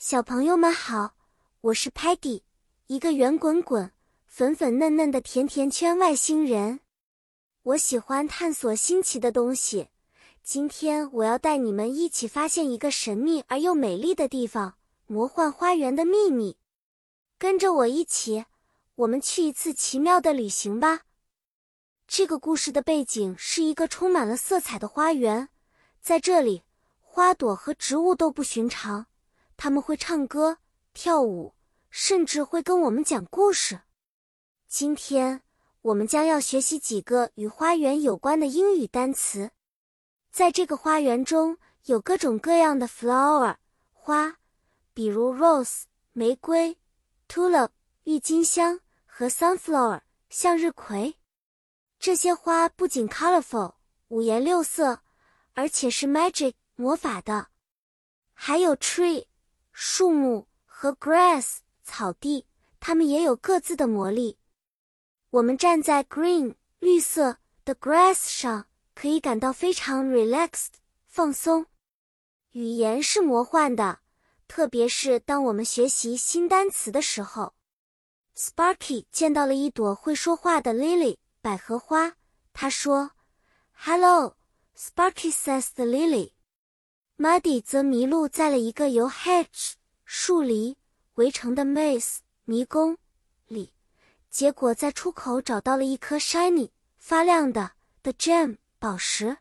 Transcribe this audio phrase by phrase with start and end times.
[0.00, 1.16] 小朋友们好，
[1.60, 2.42] 我是 Patty，
[2.86, 3.90] 一个圆滚滚、
[4.26, 6.78] 粉粉嫩嫩的甜甜圈外星人。
[7.64, 9.88] 我喜欢探索新奇的东西。
[10.44, 14.74] 今天我要带你们一起发现一个神秘而又美丽的地方——
[15.08, 16.58] 魔幻花园的秘密。
[17.36, 18.44] 跟着我一起，
[18.94, 21.00] 我们去一次奇妙的旅行吧。
[22.06, 25.48] 这个故事的背景是一个充满了色彩的花园，
[26.00, 26.62] 在这里，
[27.00, 29.06] 花朵和植物都不寻常。
[29.58, 30.58] 他们会唱歌、
[30.94, 31.52] 跳舞，
[31.90, 33.80] 甚至会跟我们讲故事。
[34.68, 35.42] 今天
[35.82, 39.50] 我们将要学习几个与花园有关的英语单词。
[40.30, 43.56] 在这个花园中有各种各样的 flower
[43.92, 44.38] 花，
[44.94, 46.78] 比如 rose 玫瑰、
[47.28, 47.70] tulip
[48.04, 51.16] 郁金香和 sunflower 向日葵。
[51.98, 53.74] 这些花不仅 colorful
[54.06, 55.02] 五颜六色，
[55.54, 57.48] 而且是 magic 魔法的。
[58.32, 59.26] 还有 tree。
[59.80, 62.46] 树木和 grass 草地，
[62.80, 64.36] 它们也有各自的魔力。
[65.30, 68.66] 我们站在 green 绿色的 grass 上，
[68.96, 71.66] 可以感到非常 relaxed 放松。
[72.50, 74.00] 语言是魔幻的，
[74.48, 77.54] 特别是当我们学习新单词的时候。
[78.36, 82.16] Sparky 见到了一朵会说话的 lily 百合花，
[82.52, 83.12] 他说
[83.70, 84.36] ：“Hello,
[84.76, 86.32] Sparky says the lily。”
[87.18, 89.72] Muddy 则迷路在了一个由 hedge
[90.04, 90.76] 树篱
[91.14, 92.96] 围成的 maze 迷宫
[93.48, 93.72] 里，
[94.30, 99.38] 结果在出口找到了一颗 shiny 发亮的 the gem 宝石。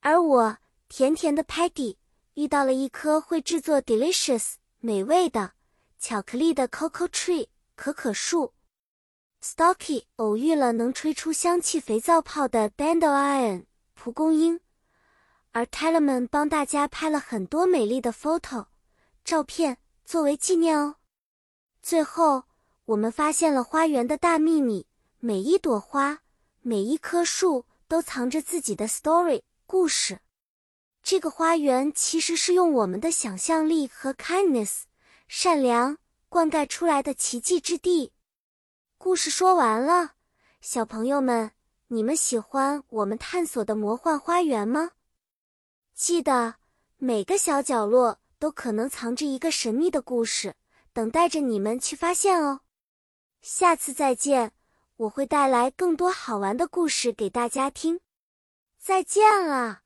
[0.00, 1.94] 而我甜甜的 Patty
[2.34, 5.52] 遇到了一棵会制作 delicious 美味的
[6.00, 8.52] 巧克力的 cocoa tree 可可树。
[9.40, 14.60] Stocky 偶遇了能吹出香气肥皂泡的 dandelion 蒲公英。
[15.52, 18.66] 而 Telemann 帮大家拍了很多美丽的 photo
[19.24, 20.96] 照片作为纪念哦。
[21.82, 22.44] 最后，
[22.84, 24.86] 我们发现了花园的大秘密：
[25.18, 26.20] 每一朵花，
[26.60, 30.20] 每一棵树都藏着自己的 story 故事。
[31.02, 34.82] 这个花园其实是用我们的想象力和 kindness
[35.26, 35.96] 善良
[36.28, 38.12] 灌溉出来的奇迹之地。
[38.98, 40.12] 故事说完了，
[40.60, 41.52] 小朋友们，
[41.88, 44.90] 你们喜欢我们探索的魔幻花园吗？
[46.00, 46.54] 记得
[46.96, 50.54] 每个小角落都可能藏着一个神秘的故事，
[50.94, 52.60] 等待着你们去发现哦。
[53.42, 54.52] 下次再见，
[54.96, 58.00] 我会带来更多好玩的故事给大家听。
[58.78, 59.82] 再见了。